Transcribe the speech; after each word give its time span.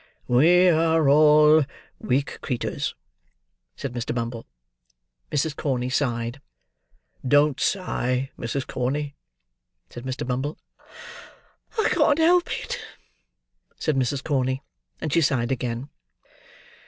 "We 0.27 0.67
are 0.67 1.07
all 1.07 1.63
weak 1.99 2.39
creeturs," 2.41 2.95
said 3.75 3.93
Mr. 3.93 4.15
Bumble. 4.15 4.47
Mrs. 5.31 5.55
Corney 5.55 5.91
sighed. 5.91 6.41
"Don't 7.23 7.59
sigh, 7.59 8.31
Mrs. 8.35 8.65
Corney," 8.65 9.13
said 9.91 10.03
Mr. 10.03 10.25
Bumble. 10.25 10.57
"I 11.79 11.87
can't 11.89 12.17
help 12.17 12.49
it," 12.63 12.79
said 13.77 13.95
Mrs. 13.95 14.23
Corney. 14.23 14.63
And 14.99 15.13
she 15.13 15.21
sighed 15.21 15.51
again. 15.51 15.87